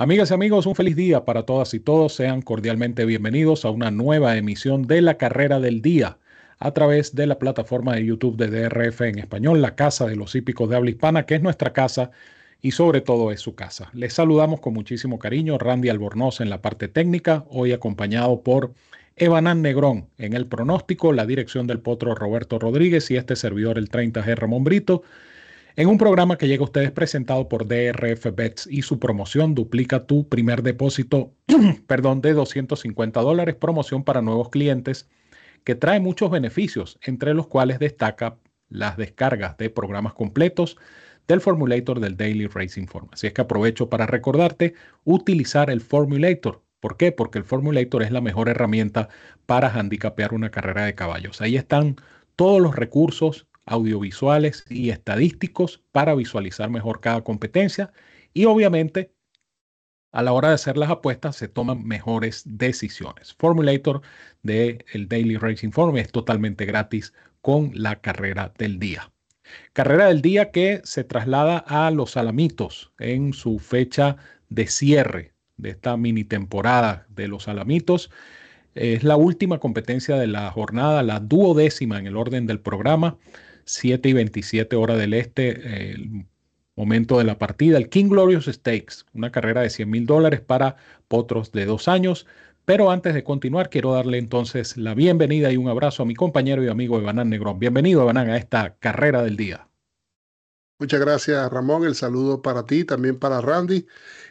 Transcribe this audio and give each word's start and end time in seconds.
Amigas 0.00 0.30
y 0.30 0.34
amigos, 0.34 0.64
un 0.64 0.74
feliz 0.74 0.96
día 0.96 1.26
para 1.26 1.42
todas 1.42 1.74
y 1.74 1.78
todos. 1.78 2.14
Sean 2.14 2.40
cordialmente 2.40 3.04
bienvenidos 3.04 3.66
a 3.66 3.70
una 3.70 3.90
nueva 3.90 4.38
emisión 4.38 4.86
de 4.86 5.02
la 5.02 5.18
carrera 5.18 5.60
del 5.60 5.82
día 5.82 6.16
a 6.58 6.70
través 6.70 7.14
de 7.14 7.26
la 7.26 7.38
plataforma 7.38 7.94
de 7.94 8.06
YouTube 8.06 8.38
de 8.38 8.48
DRF 8.48 9.02
en 9.02 9.18
español, 9.18 9.60
la 9.60 9.74
Casa 9.74 10.06
de 10.06 10.16
los 10.16 10.34
Hípicos 10.34 10.70
de 10.70 10.76
Habla 10.76 10.88
Hispana, 10.88 11.26
que 11.26 11.34
es 11.34 11.42
nuestra 11.42 11.74
casa 11.74 12.12
y 12.62 12.70
sobre 12.70 13.02
todo 13.02 13.30
es 13.30 13.40
su 13.40 13.54
casa. 13.54 13.90
Les 13.92 14.14
saludamos 14.14 14.60
con 14.60 14.72
muchísimo 14.72 15.18
cariño, 15.18 15.58
Randy 15.58 15.90
Albornoz 15.90 16.40
en 16.40 16.48
la 16.48 16.62
parte 16.62 16.88
técnica, 16.88 17.44
hoy 17.50 17.72
acompañado 17.72 18.40
por 18.40 18.72
Evanán 19.16 19.60
Negrón 19.60 20.06
en 20.16 20.32
el 20.32 20.46
pronóstico, 20.46 21.12
la 21.12 21.26
dirección 21.26 21.66
del 21.66 21.80
potro 21.80 22.14
Roberto 22.14 22.58
Rodríguez 22.58 23.10
y 23.10 23.18
este 23.18 23.36
servidor 23.36 23.76
el 23.76 23.90
30G 23.90 24.34
Ramón 24.34 24.64
Brito 24.64 25.02
en 25.76 25.88
un 25.88 25.98
programa 25.98 26.36
que 26.36 26.48
llega 26.48 26.62
a 26.62 26.64
ustedes 26.64 26.90
presentado 26.90 27.48
por 27.48 27.66
DRF 27.66 28.34
Bets 28.34 28.66
y 28.66 28.82
su 28.82 28.98
promoción 28.98 29.54
duplica 29.54 30.06
tu 30.06 30.28
primer 30.28 30.62
depósito, 30.62 31.32
perdón, 31.86 32.20
de 32.20 32.32
250 32.32 33.20
dólares, 33.20 33.54
promoción 33.54 34.04
para 34.04 34.22
nuevos 34.22 34.50
clientes 34.50 35.08
que 35.64 35.74
trae 35.74 36.00
muchos 36.00 36.30
beneficios, 36.30 36.98
entre 37.02 37.34
los 37.34 37.46
cuales 37.46 37.78
destaca 37.78 38.38
las 38.68 38.96
descargas 38.96 39.56
de 39.58 39.70
programas 39.70 40.14
completos 40.14 40.76
del 41.28 41.40
Formulator 41.40 42.00
del 42.00 42.16
Daily 42.16 42.46
Racing 42.46 42.86
Form. 42.86 43.08
Así 43.12 43.26
es 43.26 43.32
que 43.32 43.42
aprovecho 43.42 43.88
para 43.88 44.06
recordarte 44.06 44.74
utilizar 45.04 45.70
el 45.70 45.80
Formulator. 45.80 46.62
¿Por 46.80 46.96
qué? 46.96 47.12
Porque 47.12 47.38
el 47.38 47.44
Formulator 47.44 48.02
es 48.02 48.10
la 48.10 48.20
mejor 48.20 48.48
herramienta 48.48 49.08
para 49.46 49.68
handicapear 49.68 50.32
una 50.32 50.50
carrera 50.50 50.84
de 50.86 50.94
caballos. 50.94 51.40
Ahí 51.40 51.56
están 51.56 51.96
todos 52.36 52.60
los 52.60 52.74
recursos 52.74 53.46
audiovisuales 53.66 54.64
y 54.68 54.90
estadísticos 54.90 55.82
para 55.92 56.14
visualizar 56.14 56.70
mejor 56.70 57.00
cada 57.00 57.22
competencia 57.22 57.92
y 58.32 58.44
obviamente 58.46 59.12
a 60.12 60.22
la 60.22 60.32
hora 60.32 60.48
de 60.48 60.54
hacer 60.54 60.76
las 60.76 60.90
apuestas 60.90 61.36
se 61.36 61.46
toman 61.46 61.84
mejores 61.84 62.42
decisiones. 62.44 63.34
Formulator 63.38 64.02
de 64.42 64.84
el 64.92 65.08
Daily 65.08 65.36
Racing 65.36 65.70
Form 65.70 65.96
es 65.98 66.10
totalmente 66.10 66.64
gratis 66.64 67.14
con 67.40 67.70
la 67.74 68.00
carrera 68.00 68.52
del 68.58 68.80
día. 68.80 69.12
Carrera 69.72 70.06
del 70.06 70.20
día 70.20 70.50
que 70.50 70.80
se 70.84 71.04
traslada 71.04 71.58
a 71.58 71.90
los 71.90 72.16
Alamitos 72.16 72.92
en 72.98 73.32
su 73.32 73.58
fecha 73.58 74.16
de 74.48 74.66
cierre 74.66 75.32
de 75.56 75.70
esta 75.70 75.96
mini 75.96 76.24
temporada 76.24 77.06
de 77.08 77.28
los 77.28 77.48
Alamitos. 77.48 78.10
Es 78.74 79.04
la 79.04 79.16
última 79.16 79.58
competencia 79.58 80.16
de 80.16 80.26
la 80.26 80.50
jornada, 80.50 81.02
la 81.02 81.20
duodécima 81.20 81.98
en 81.98 82.06
el 82.06 82.16
orden 82.16 82.46
del 82.46 82.60
programa. 82.60 83.16
7 83.70 84.08
y 84.08 84.12
27 84.12 84.76
hora 84.76 84.96
del 84.96 85.14
este, 85.14 85.92
el 85.92 86.26
momento 86.76 87.18
de 87.18 87.24
la 87.24 87.38
partida. 87.38 87.78
El 87.78 87.88
King 87.88 88.08
Glorious 88.08 88.46
Stakes, 88.46 89.04
una 89.14 89.30
carrera 89.30 89.62
de 89.62 89.70
100 89.70 89.88
mil 89.90 90.06
dólares 90.06 90.40
para 90.40 90.76
potros 91.08 91.52
de 91.52 91.66
dos 91.66 91.88
años. 91.88 92.26
Pero 92.64 92.90
antes 92.90 93.14
de 93.14 93.24
continuar, 93.24 93.70
quiero 93.70 93.92
darle 93.92 94.18
entonces 94.18 94.76
la 94.76 94.94
bienvenida 94.94 95.52
y 95.52 95.56
un 95.56 95.68
abrazo 95.68 96.02
a 96.02 96.06
mi 96.06 96.14
compañero 96.14 96.64
y 96.64 96.68
amigo 96.68 96.98
Evanán 96.98 97.30
Negrón. 97.30 97.58
Bienvenido, 97.58 98.02
Evanán, 98.02 98.30
a 98.30 98.36
esta 98.36 98.76
carrera 98.78 99.22
del 99.22 99.36
día. 99.36 99.69
Muchas 100.80 100.98
gracias, 101.00 101.52
Ramón. 101.52 101.84
El 101.84 101.94
saludo 101.94 102.40
para 102.40 102.64
ti, 102.64 102.84
también 102.84 103.18
para 103.18 103.42
Randy 103.42 103.86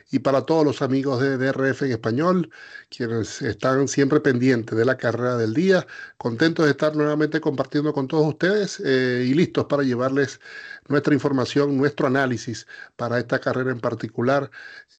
y 0.09 0.17
para 0.17 0.41
todos 0.47 0.65
los 0.65 0.81
amigos 0.81 1.21
de 1.21 1.37
DRF 1.37 1.83
en 1.83 1.91
español, 1.91 2.49
quienes 2.89 3.43
están 3.43 3.87
siempre 3.87 4.19
pendientes 4.19 4.75
de 4.75 4.83
la 4.83 4.97
carrera 4.97 5.37
del 5.37 5.53
día, 5.53 5.85
contentos 6.17 6.65
de 6.65 6.71
estar 6.71 6.95
nuevamente 6.95 7.39
compartiendo 7.39 7.93
con 7.93 8.07
todos 8.07 8.25
ustedes 8.25 8.81
eh, 8.83 9.25
y 9.27 9.35
listos 9.35 9.65
para 9.65 9.83
llevarles 9.83 10.39
nuestra 10.87 11.13
información, 11.13 11.77
nuestro 11.77 12.07
análisis 12.07 12.65
para 12.95 13.19
esta 13.19 13.37
carrera 13.37 13.69
en 13.69 13.79
particular, 13.79 14.49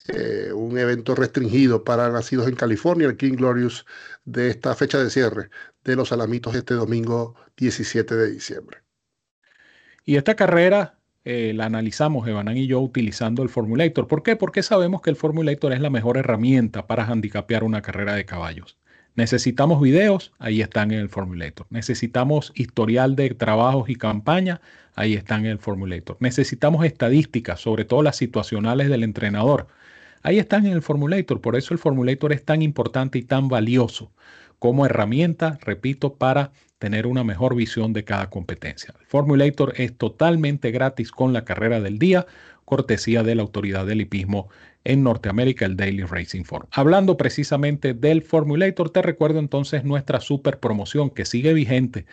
eh, 0.06 0.52
un 0.54 0.78
evento 0.78 1.16
restringido 1.16 1.82
para 1.82 2.10
nacidos 2.10 2.46
en 2.46 2.54
California, 2.54 3.08
el 3.08 3.16
King 3.16 3.34
Glorious 3.34 3.84
de 4.24 4.50
esta 4.50 4.76
fecha 4.76 4.98
de 5.02 5.10
cierre 5.10 5.50
de 5.82 5.96
los 5.96 6.12
Alamitos 6.12 6.54
este 6.54 6.74
domingo 6.74 7.34
17 7.56 8.14
de 8.14 8.30
diciembre. 8.30 8.84
Y 10.04 10.14
esta 10.16 10.36
carrera 10.36 10.99
eh, 11.24 11.52
la 11.54 11.66
analizamos 11.66 12.26
Evanán 12.26 12.56
y 12.56 12.66
yo 12.66 12.80
utilizando 12.80 13.42
el 13.42 13.48
Formulator. 13.50 14.08
¿Por 14.08 14.22
qué? 14.22 14.36
Porque 14.36 14.62
sabemos 14.62 15.02
que 15.02 15.10
el 15.10 15.16
Formulator 15.16 15.72
es 15.72 15.80
la 15.80 15.90
mejor 15.90 16.16
herramienta 16.16 16.86
para 16.86 17.04
handicapear 17.04 17.64
una 17.64 17.82
carrera 17.82 18.14
de 18.14 18.24
caballos. 18.24 18.78
Necesitamos 19.16 19.82
videos, 19.82 20.32
ahí 20.38 20.62
están 20.62 20.92
en 20.92 21.00
el 21.00 21.08
Formulator. 21.08 21.66
Necesitamos 21.70 22.52
historial 22.54 23.16
de 23.16 23.30
trabajos 23.30 23.90
y 23.90 23.96
campaña, 23.96 24.60
ahí 24.94 25.14
están 25.14 25.44
en 25.44 25.52
el 25.52 25.58
Formulator. 25.58 26.16
Necesitamos 26.20 26.84
estadísticas, 26.86 27.60
sobre 27.60 27.84
todo 27.84 28.02
las 28.02 28.16
situacionales 28.16 28.88
del 28.88 29.02
entrenador. 29.02 29.66
Ahí 30.22 30.38
están 30.38 30.66
en 30.66 30.72
el 30.72 30.82
Formulator. 30.82 31.40
Por 31.40 31.56
eso 31.56 31.74
el 31.74 31.78
Formulator 31.78 32.32
es 32.32 32.44
tan 32.44 32.62
importante 32.62 33.18
y 33.18 33.22
tan 33.22 33.48
valioso 33.48 34.10
como 34.60 34.86
herramienta, 34.86 35.58
repito, 35.62 36.14
para 36.14 36.52
tener 36.78 37.08
una 37.08 37.24
mejor 37.24 37.56
visión 37.56 37.92
de 37.92 38.04
cada 38.04 38.30
competencia. 38.30 38.94
El 39.00 39.06
Formulator 39.06 39.74
es 39.76 39.96
totalmente 39.96 40.70
gratis 40.70 41.10
con 41.10 41.32
la 41.32 41.44
carrera 41.44 41.80
del 41.80 41.98
día, 41.98 42.26
cortesía 42.64 43.24
de 43.24 43.34
la 43.34 43.42
autoridad 43.42 43.84
del 43.84 44.02
hipismo 44.02 44.48
en 44.84 45.02
Norteamérica, 45.02 45.66
el 45.66 45.76
Daily 45.76 46.04
Racing 46.04 46.44
Form. 46.44 46.66
Hablando 46.70 47.16
precisamente 47.16 47.94
del 47.94 48.22
Formulator, 48.22 48.90
te 48.90 49.02
recuerdo 49.02 49.38
entonces 49.38 49.84
nuestra 49.84 50.20
super 50.20 50.58
promoción 50.58 51.10
que 51.10 51.24
sigue 51.24 51.52
vigente. 51.52 52.06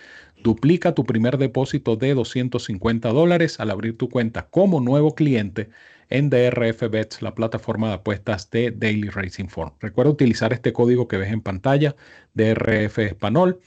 Duplica 0.44 0.94
tu 0.94 1.06
primer 1.06 1.38
depósito 1.38 1.96
de 1.96 2.14
250 2.14 3.10
dólares 3.10 3.60
al 3.60 3.72
abrir 3.72 3.98
tu 3.98 4.10
cuenta 4.10 4.48
como 4.48 4.80
nuevo 4.80 5.16
cliente 5.16 5.70
en 6.10 6.30
DRF 6.30 6.90
Bets, 6.90 7.22
la 7.22 7.36
plataforma 7.36 7.90
de 7.90 7.96
apuestas 7.96 8.50
de 8.50 8.72
Daily 8.72 9.10
Racing 9.10 9.48
Form. 9.48 9.74
Recuerda 9.80 10.12
utilizar 10.12 10.54
este 10.54 10.72
código 10.74 11.08
que 11.08 11.18
ves 11.18 11.34
en 11.34 11.42
pantalla, 11.42 11.96
DRF 12.34 13.00
Español 13.00 13.60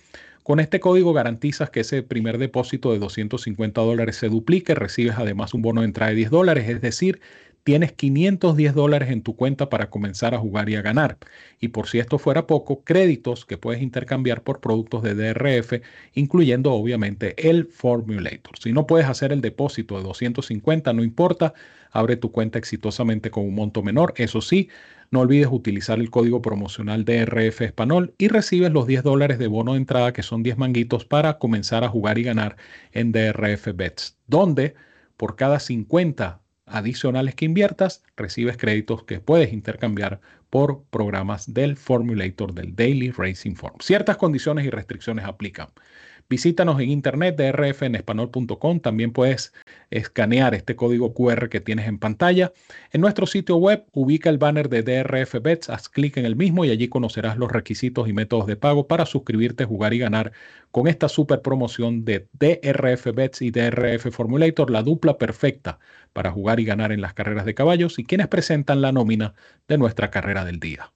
con 0.42 0.58
este 0.58 0.80
código 0.80 1.12
garantizas 1.12 1.70
que 1.70 1.80
ese 1.80 2.02
primer 2.02 2.38
depósito 2.38 2.92
de 2.92 2.98
250 2.98 3.80
dólares 3.82 4.16
se 4.16 4.28
duplique, 4.28 4.74
recibes 4.74 5.14
además 5.16 5.54
un 5.54 5.62
bono 5.62 5.82
de 5.82 5.86
entrada 5.86 6.10
de 6.10 6.16
10 6.16 6.30
dólares, 6.30 6.68
es 6.68 6.80
decir, 6.80 7.20
tienes 7.64 7.92
510 7.92 8.74
dólares 8.74 9.10
en 9.10 9.22
tu 9.22 9.36
cuenta 9.36 9.68
para 9.68 9.90
comenzar 9.90 10.34
a 10.34 10.38
jugar 10.38 10.68
y 10.68 10.76
a 10.76 10.82
ganar. 10.82 11.18
Y 11.60 11.68
por 11.68 11.88
si 11.88 11.98
esto 11.98 12.18
fuera 12.18 12.46
poco, 12.46 12.82
créditos 12.84 13.44
que 13.44 13.58
puedes 13.58 13.82
intercambiar 13.82 14.42
por 14.42 14.60
productos 14.60 15.02
de 15.02 15.14
DRF, 15.14 15.82
incluyendo 16.14 16.72
obviamente 16.72 17.48
el 17.48 17.66
Formulator. 17.66 18.58
Si 18.58 18.72
no 18.72 18.86
puedes 18.86 19.06
hacer 19.06 19.32
el 19.32 19.40
depósito 19.40 19.96
de 19.96 20.04
250, 20.04 20.92
no 20.92 21.04
importa, 21.04 21.54
abre 21.90 22.16
tu 22.16 22.32
cuenta 22.32 22.58
exitosamente 22.58 23.30
con 23.30 23.44
un 23.44 23.54
monto 23.54 23.82
menor. 23.82 24.14
Eso 24.16 24.40
sí, 24.40 24.68
no 25.10 25.20
olvides 25.20 25.48
utilizar 25.50 25.98
el 25.98 26.10
código 26.10 26.40
promocional 26.40 27.04
DRF 27.04 27.62
Español 27.62 28.14
y 28.16 28.28
recibes 28.28 28.72
los 28.72 28.86
10 28.86 29.02
dólares 29.02 29.38
de 29.38 29.48
bono 29.48 29.72
de 29.72 29.78
entrada, 29.78 30.12
que 30.12 30.22
son 30.22 30.42
10 30.42 30.56
manguitos, 30.56 31.04
para 31.04 31.38
comenzar 31.38 31.84
a 31.84 31.88
jugar 31.88 32.18
y 32.18 32.22
ganar 32.22 32.56
en 32.92 33.12
DRF 33.12 33.74
Bets, 33.74 34.16
donde 34.28 34.74
por 35.16 35.36
cada 35.36 35.58
50 35.58 36.39
adicionales 36.70 37.34
que 37.34 37.44
inviertas, 37.44 38.02
recibes 38.16 38.56
créditos 38.56 39.04
que 39.04 39.20
puedes 39.20 39.52
intercambiar 39.52 40.20
por 40.50 40.82
programas 40.90 41.52
del 41.52 41.76
Formulator 41.76 42.54
del 42.54 42.74
Daily 42.74 43.10
Racing 43.10 43.54
Form. 43.54 43.76
Ciertas 43.80 44.16
condiciones 44.16 44.64
y 44.64 44.70
restricciones 44.70 45.24
aplican. 45.24 45.68
Visítanos 46.30 46.80
en 46.80 46.90
internet 46.90 47.36
drfenespanol.com. 47.36 48.78
También 48.78 49.12
puedes 49.12 49.52
escanear 49.90 50.54
este 50.54 50.76
código 50.76 51.12
QR 51.12 51.48
que 51.48 51.60
tienes 51.60 51.88
en 51.88 51.98
pantalla. 51.98 52.52
En 52.92 53.00
nuestro 53.00 53.26
sitio 53.26 53.56
web 53.56 53.84
ubica 53.94 54.30
el 54.30 54.38
banner 54.38 54.68
de 54.68 54.84
DRF 54.84 55.42
Bets, 55.42 55.68
haz 55.70 55.88
clic 55.88 56.16
en 56.18 56.24
el 56.24 56.36
mismo 56.36 56.64
y 56.64 56.70
allí 56.70 56.86
conocerás 56.86 57.36
los 57.36 57.50
requisitos 57.50 58.08
y 58.08 58.12
métodos 58.12 58.46
de 58.46 58.54
pago 58.54 58.86
para 58.86 59.06
suscribirte, 59.06 59.64
jugar 59.64 59.92
y 59.92 59.98
ganar 59.98 60.30
con 60.70 60.86
esta 60.86 61.08
super 61.08 61.42
promoción 61.42 62.04
de 62.04 62.28
DRF 62.38 63.12
Bets 63.12 63.42
y 63.42 63.50
DRF 63.50 64.12
Formulator, 64.12 64.70
la 64.70 64.84
dupla 64.84 65.18
perfecta 65.18 65.80
para 66.12 66.30
jugar 66.30 66.60
y 66.60 66.64
ganar 66.64 66.92
en 66.92 67.00
las 67.00 67.12
carreras 67.12 67.44
de 67.44 67.54
caballos 67.54 67.98
y 67.98 68.04
quienes 68.04 68.28
presentan 68.28 68.82
la 68.82 68.92
nómina 68.92 69.34
de 69.66 69.78
nuestra 69.78 70.12
carrera 70.12 70.44
del 70.44 70.60
día. 70.60 70.92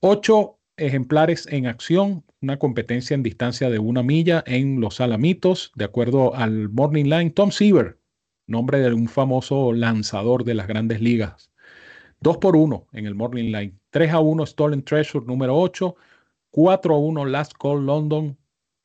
Ocho 0.00 0.55
ejemplares 0.76 1.46
en 1.50 1.66
acción, 1.66 2.24
una 2.40 2.58
competencia 2.58 3.14
en 3.14 3.22
distancia 3.22 3.70
de 3.70 3.78
una 3.78 4.02
milla 4.02 4.44
en 4.46 4.80
los 4.80 5.00
Alamitos, 5.00 5.72
de 5.74 5.84
acuerdo 5.84 6.34
al 6.34 6.68
Morning 6.68 7.04
Line. 7.04 7.30
Tom 7.30 7.50
Seaver, 7.50 7.98
nombre 8.46 8.78
de 8.78 8.92
un 8.92 9.08
famoso 9.08 9.72
lanzador 9.72 10.44
de 10.44 10.54
las 10.54 10.66
grandes 10.66 11.00
ligas. 11.00 11.50
2 12.20 12.38
por 12.38 12.56
1 12.56 12.86
en 12.92 13.06
el 13.06 13.14
Morning 13.14 13.52
Line. 13.52 13.74
3 13.90 14.12
a 14.12 14.20
1 14.20 14.46
Stolen 14.46 14.82
Treasure 14.82 15.26
número 15.26 15.56
8. 15.56 15.94
4 16.50 16.94
a 16.94 16.98
1 16.98 17.26
Last 17.26 17.52
Call 17.58 17.86
London. 17.86 18.36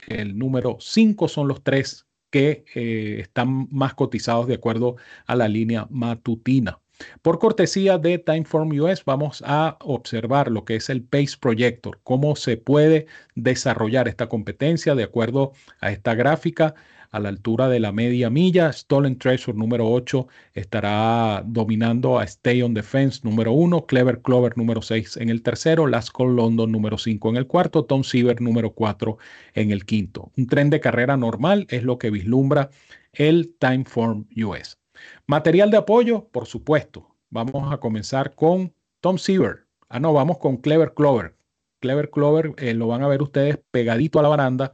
El 0.07 0.37
número 0.37 0.77
5 0.79 1.27
son 1.27 1.47
los 1.47 1.63
tres 1.63 2.07
que 2.29 2.65
eh, 2.75 3.19
están 3.21 3.67
más 3.71 3.93
cotizados 3.93 4.47
de 4.47 4.55
acuerdo 4.55 4.95
a 5.27 5.35
la 5.35 5.47
línea 5.47 5.85
matutina. 5.89 6.79
Por 7.21 7.39
cortesía 7.39 7.97
de 7.97 8.17
Timeform 8.17 8.71
US, 8.79 9.03
vamos 9.05 9.43
a 9.45 9.77
observar 9.81 10.51
lo 10.51 10.65
que 10.65 10.75
es 10.75 10.89
el 10.89 11.03
Pace 11.03 11.37
Projector, 11.39 11.99
cómo 12.03 12.35
se 12.35 12.57
puede 12.57 13.07
desarrollar 13.35 14.07
esta 14.07 14.27
competencia 14.27 14.95
de 14.95 15.03
acuerdo 15.03 15.53
a 15.79 15.91
esta 15.91 16.15
gráfica. 16.15 16.75
a 17.11 17.19
la 17.19 17.29
altura 17.29 17.67
de 17.69 17.79
la 17.79 17.91
media 17.91 18.29
milla. 18.29 18.71
Stolen 18.71 19.17
Treasure 19.17 19.57
número 19.57 19.89
8 19.89 20.27
estará 20.53 21.43
dominando 21.45 22.17
a 22.19 22.23
Stay 22.23 22.61
on 22.61 22.73
Defense 22.73 23.21
número 23.23 23.51
1, 23.51 23.85
Clever 23.85 24.21
Clover 24.21 24.57
número 24.57 24.81
6 24.81 25.17
en 25.17 25.29
el 25.29 25.43
tercero, 25.43 25.87
Last 25.87 26.17
London 26.17 26.71
número 26.71 26.97
5 26.97 27.29
en 27.29 27.37
el 27.37 27.47
cuarto, 27.47 27.85
Tom 27.85 28.03
Siever 28.03 28.41
número 28.41 28.71
4 28.73 29.17
en 29.53 29.71
el 29.71 29.85
quinto. 29.85 30.31
Un 30.37 30.47
tren 30.47 30.69
de 30.69 30.79
carrera 30.79 31.17
normal 31.17 31.67
es 31.69 31.83
lo 31.83 31.97
que 31.97 32.09
vislumbra 32.11 32.69
el 33.13 33.53
Timeform 33.59 34.27
US. 34.37 34.80
Material 35.27 35.71
de 35.71 35.77
apoyo, 35.77 36.27
por 36.31 36.45
supuesto. 36.45 37.15
Vamos 37.29 37.71
a 37.71 37.77
comenzar 37.77 38.35
con 38.35 38.73
Tom 38.99 39.17
Siever. 39.17 39.67
Ah, 39.89 39.99
no, 39.99 40.13
vamos 40.13 40.37
con 40.37 40.57
Clever 40.57 40.93
Clover. 40.93 41.35
Clever 41.79 42.09
Clover 42.09 42.53
eh, 42.57 42.73
lo 42.73 42.87
van 42.87 43.03
a 43.03 43.07
ver 43.07 43.21
ustedes 43.21 43.59
pegadito 43.71 44.19
a 44.19 44.21
la 44.23 44.29
baranda 44.29 44.73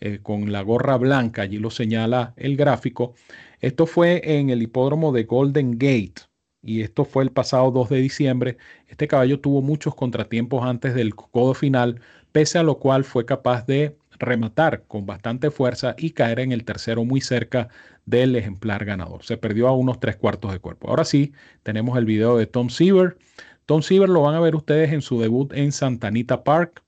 eh, 0.00 0.20
con 0.22 0.50
la 0.50 0.62
gorra 0.62 0.96
blanca, 0.96 1.42
allí 1.42 1.58
lo 1.58 1.70
señala 1.70 2.34
el 2.36 2.56
gráfico. 2.56 3.14
Esto 3.60 3.86
fue 3.86 4.38
en 4.38 4.50
el 4.50 4.62
hipódromo 4.62 5.12
de 5.12 5.24
Golden 5.24 5.72
Gate 5.72 6.22
y 6.62 6.82
esto 6.82 7.04
fue 7.04 7.22
el 7.24 7.32
pasado 7.32 7.70
2 7.70 7.90
de 7.90 7.96
diciembre. 7.98 8.56
Este 8.88 9.06
caballo 9.08 9.40
tuvo 9.40 9.62
muchos 9.62 9.94
contratiempos 9.94 10.64
antes 10.64 10.94
del 10.94 11.14
codo 11.14 11.54
final, 11.54 12.00
pese 12.32 12.58
a 12.58 12.62
lo 12.62 12.78
cual 12.78 13.04
fue 13.04 13.26
capaz 13.26 13.66
de 13.66 13.96
rematar 14.20 14.84
con 14.86 15.06
bastante 15.06 15.50
fuerza 15.50 15.94
y 15.98 16.10
caer 16.10 16.40
en 16.40 16.52
el 16.52 16.64
tercero 16.64 17.04
muy 17.04 17.20
cerca 17.20 17.68
del 18.06 18.36
ejemplar 18.36 18.84
ganador. 18.84 19.24
Se 19.24 19.36
perdió 19.36 19.68
a 19.68 19.76
unos 19.76 19.98
tres 20.00 20.16
cuartos 20.16 20.52
de 20.52 20.60
cuerpo. 20.60 20.88
Ahora 20.88 21.04
sí, 21.04 21.32
tenemos 21.62 21.98
el 21.98 22.04
video 22.04 22.36
de 22.36 22.46
Tom 22.46 22.68
Siever. 22.68 23.18
Tom 23.66 23.82
Siever 23.82 24.08
lo 24.08 24.22
van 24.22 24.34
a 24.34 24.40
ver 24.40 24.54
ustedes 24.54 24.92
en 24.92 25.02
su 25.02 25.20
debut 25.20 25.52
en 25.52 25.72
Santa 25.72 26.08
Anita 26.08 26.44
Park. 26.44 26.84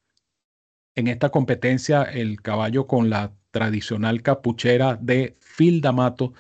En 0.94 1.08
esta 1.08 1.31
competencia, 1.31 2.02
el 2.02 2.43
caballo 2.43 2.87
con 2.87 3.11
la 3.11 3.32
tradicional 3.50 4.23
capuchera 4.23 4.99
de 5.00 5.37
Phil 5.56 5.81
D'Amato 5.81 6.32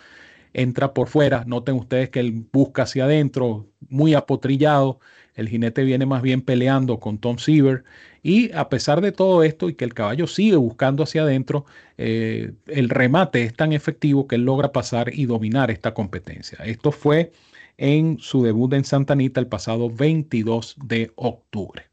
entra 0.52 0.92
por 0.94 1.08
fuera. 1.08 1.44
Noten 1.46 1.76
ustedes 1.76 2.10
que 2.10 2.20
él 2.20 2.46
busca 2.52 2.82
hacia 2.82 3.04
adentro, 3.04 3.68
muy 3.88 4.14
apotrillado. 4.14 5.00
El 5.34 5.48
jinete 5.48 5.84
viene 5.84 6.06
más 6.06 6.22
bien 6.22 6.42
peleando 6.42 7.00
con 7.00 7.18
Tom 7.18 7.38
Siever. 7.38 7.84
Y 8.22 8.52
a 8.52 8.68
pesar 8.68 9.00
de 9.00 9.12
todo 9.12 9.42
esto 9.42 9.68
y 9.68 9.74
que 9.74 9.84
el 9.84 9.94
caballo 9.94 10.26
sigue 10.26 10.56
buscando 10.56 11.02
hacia 11.02 11.22
adentro, 11.22 11.64
eh, 11.98 12.52
el 12.66 12.88
remate 12.88 13.42
es 13.42 13.54
tan 13.54 13.72
efectivo 13.72 14.26
que 14.26 14.36
él 14.36 14.44
logra 14.44 14.72
pasar 14.72 15.12
y 15.12 15.26
dominar 15.26 15.70
esta 15.70 15.94
competencia. 15.94 16.58
Esto 16.64 16.92
fue 16.92 17.32
en 17.78 18.18
su 18.18 18.42
debut 18.42 18.72
en 18.74 18.84
Santa 18.84 19.14
Anita 19.14 19.40
el 19.40 19.48
pasado 19.48 19.90
22 19.90 20.76
de 20.84 21.10
octubre. 21.16 21.84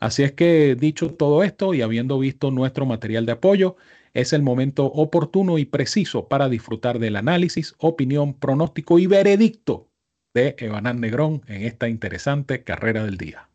Así 0.00 0.24
es 0.24 0.32
que 0.32 0.74
dicho 0.74 1.14
todo 1.14 1.44
esto 1.44 1.74
y 1.74 1.82
habiendo 1.82 2.18
visto 2.18 2.50
nuestro 2.50 2.86
material 2.86 3.24
de 3.26 3.32
apoyo, 3.32 3.76
es 4.14 4.32
el 4.32 4.42
momento 4.42 4.86
oportuno 4.86 5.58
y 5.58 5.64
preciso 5.64 6.28
para 6.28 6.48
disfrutar 6.48 6.98
del 6.98 7.16
análisis, 7.16 7.74
opinión, 7.78 8.34
pronóstico 8.34 8.98
y 8.98 9.06
veredicto 9.06 9.91
de 10.34 10.54
Evanán 10.58 11.00
Negrón 11.00 11.42
en 11.46 11.62
esta 11.62 11.88
interesante 11.88 12.64
carrera 12.64 13.04
del 13.04 13.16
día. 13.16 13.48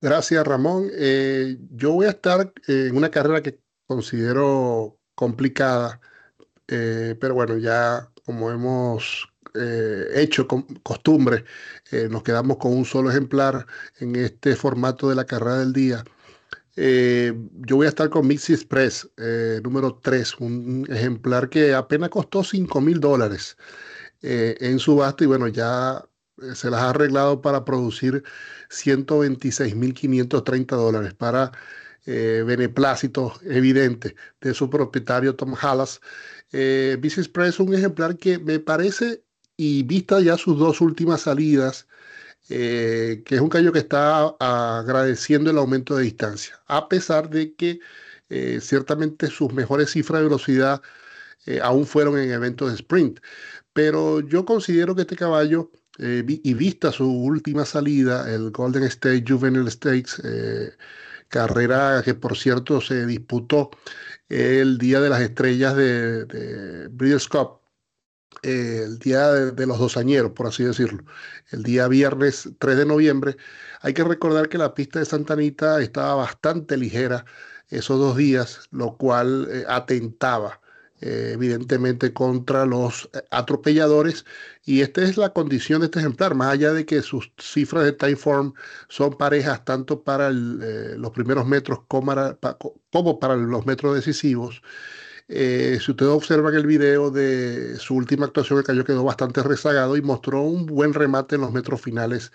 Gracias, 0.00 0.46
Ramón. 0.46 0.88
Eh, 0.94 1.58
yo 1.70 1.92
voy 1.92 2.06
a 2.06 2.10
estar 2.10 2.52
en 2.66 2.96
una 2.96 3.10
carrera 3.10 3.42
que 3.42 3.60
considero 3.86 4.98
complicada, 5.14 6.00
eh, 6.68 7.16
pero 7.20 7.34
bueno, 7.34 7.58
ya 7.58 8.08
como 8.24 8.50
hemos 8.50 9.30
eh, 9.54 10.06
hecho 10.14 10.46
con 10.46 10.62
costumbre, 10.82 11.44
eh, 11.90 12.08
nos 12.08 12.22
quedamos 12.22 12.58
con 12.58 12.72
un 12.72 12.84
solo 12.84 13.10
ejemplar 13.10 13.66
en 13.98 14.14
este 14.16 14.54
formato 14.54 15.08
de 15.08 15.16
la 15.16 15.24
carrera 15.26 15.58
del 15.58 15.72
día. 15.72 16.04
Eh, 16.76 17.32
yo 17.66 17.76
voy 17.76 17.86
a 17.86 17.88
estar 17.88 18.08
con 18.10 18.26
Mixi 18.26 18.52
Express, 18.52 19.10
número 19.62 19.98
3, 20.00 20.36
un 20.38 20.86
ejemplar 20.88 21.48
que 21.48 21.74
apenas 21.74 22.10
costó 22.10 22.44
5 22.44 22.80
mil 22.80 23.00
dólares 23.00 23.56
en 24.22 24.78
subasta 24.78 25.24
y 25.24 25.26
bueno, 25.26 25.48
ya 25.48 26.04
se 26.54 26.70
las 26.70 26.80
ha 26.82 26.90
arreglado 26.90 27.40
para 27.42 27.64
producir 27.64 28.22
126 28.70 29.76
mil 29.76 29.94
530 29.94 30.76
dólares 30.76 31.14
para 31.14 31.52
beneplácito 32.06 33.34
evidente 33.44 34.16
de 34.40 34.54
su 34.54 34.68
propietario 34.70 35.36
Tom 35.36 35.54
Hallas. 35.54 36.00
Eh, 36.52 36.98
Express 37.02 37.50
es 37.50 37.60
un 37.60 37.74
ejemplar 37.74 38.16
que 38.16 38.38
me 38.38 38.58
parece 38.58 39.22
y 39.56 39.82
vista 39.82 40.20
ya 40.20 40.36
sus 40.38 40.58
dos 40.58 40.80
últimas 40.80 41.22
salidas, 41.22 41.86
eh, 42.48 43.22
que 43.26 43.36
es 43.36 43.40
un 43.40 43.48
caballo 43.50 43.72
que 43.72 43.80
está 43.80 44.34
agradeciendo 44.40 45.50
el 45.50 45.58
aumento 45.58 45.96
de 45.96 46.04
distancia, 46.04 46.60
a 46.66 46.88
pesar 46.88 47.30
de 47.30 47.54
que 47.54 47.80
eh, 48.30 48.60
ciertamente 48.62 49.28
sus 49.28 49.52
mejores 49.52 49.90
cifras 49.90 50.20
de 50.20 50.24
velocidad 50.28 50.82
eh, 51.46 51.60
aún 51.62 51.86
fueron 51.86 52.18
en 52.18 52.30
eventos 52.30 52.70
de 52.70 52.76
sprint. 52.76 53.20
Pero 53.72 54.20
yo 54.20 54.44
considero 54.44 54.94
que 54.94 55.02
este 55.02 55.16
caballo, 55.16 55.70
y 55.98 56.54
vista 56.54 56.92
su 56.92 57.10
última 57.10 57.64
salida, 57.64 58.32
el 58.32 58.50
Golden 58.50 58.84
State 58.84 59.24
Juvenile 59.26 59.70
Stakes, 59.70 60.22
carrera 61.28 62.02
que 62.04 62.14
por 62.14 62.36
cierto 62.36 62.80
se 62.80 63.06
disputó 63.06 63.70
el 64.28 64.78
Día 64.78 65.00
de 65.00 65.10
las 65.10 65.20
Estrellas 65.20 65.76
de, 65.76 66.24
de 66.26 66.88
Breeders' 66.88 67.28
Cup, 67.28 67.60
eh, 68.42 68.82
el 68.84 68.98
día 68.98 69.28
de, 69.32 69.66
los 69.66 69.78
dosañeros, 69.78 70.32
por 70.32 70.46
así 70.46 70.64
decirlo, 70.64 71.04
el 71.50 71.62
día 71.62 71.88
viernes 71.88 72.48
3 72.58 72.76
de 72.78 72.86
noviembre. 72.86 73.36
Hay 73.82 73.92
que 73.92 74.04
recordar 74.04 74.48
que 74.48 74.58
la 74.58 74.74
pista 74.74 74.98
de 74.98 75.04
Santa 75.04 75.34
Anita 75.34 75.80
estaba 75.82 76.14
bastante 76.14 76.76
ligera 76.76 77.24
esos 77.68 77.98
dos 77.98 78.16
días, 78.16 78.68
lo 78.70 78.96
cual 78.96 79.48
eh, 79.50 79.64
atentaba 79.68 80.59
eh, 81.00 81.32
evidentemente 81.34 82.12
contra 82.12 82.66
los 82.66 83.08
atropelladores 83.30 84.24
y 84.64 84.82
esta 84.82 85.02
es 85.02 85.16
la 85.16 85.32
condición 85.32 85.80
de 85.80 85.86
este 85.86 86.00
ejemplar, 86.00 86.34
más 86.34 86.52
allá 86.52 86.72
de 86.72 86.86
que 86.86 87.02
sus 87.02 87.32
cifras 87.38 87.84
de 87.84 87.92
Timeform 87.92 88.52
son 88.88 89.16
parejas 89.16 89.64
tanto 89.64 90.02
para 90.02 90.30
los 90.30 91.10
primeros 91.12 91.46
metros 91.46 91.80
como 91.88 93.18
para 93.20 93.36
los 93.36 93.66
metros 93.66 93.94
decisivos. 93.94 94.62
Eh, 95.32 95.78
si 95.80 95.92
ustedes 95.92 96.10
observan 96.10 96.56
el 96.56 96.66
video 96.66 97.10
de 97.12 97.76
su 97.78 97.94
última 97.94 98.26
actuación, 98.26 98.58
el 98.58 98.64
cayó 98.64 98.84
quedó 98.84 99.04
bastante 99.04 99.44
rezagado 99.44 99.96
y 99.96 100.02
mostró 100.02 100.42
un 100.42 100.66
buen 100.66 100.92
remate 100.92 101.36
en 101.36 101.42
los 101.42 101.52
metros 101.52 101.80
finales 101.80 102.32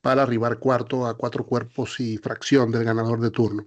para 0.00 0.22
arribar 0.22 0.58
cuarto 0.58 1.06
a 1.06 1.16
cuatro 1.16 1.44
cuerpos 1.46 1.98
y 2.00 2.18
fracción 2.18 2.70
del 2.70 2.84
ganador 2.84 3.20
de 3.20 3.30
turno. 3.30 3.66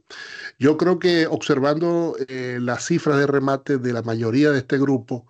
Yo 0.58 0.78
creo 0.78 1.00
que 1.00 1.28
observando 1.28 2.16
eh, 2.28 2.60
las 2.62 2.86
cifras 2.86 3.18
de 3.18 3.28
remate 3.28 3.78
de 3.78 3.94
la 3.94 4.02
mayoría 4.02 4.52
de 4.52 4.60
este 4.60 4.78
grupo, 4.78 5.28